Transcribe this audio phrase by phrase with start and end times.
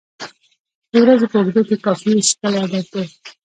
[0.91, 3.05] د ورځې په اوږدو کې کافي څښل عادت دی.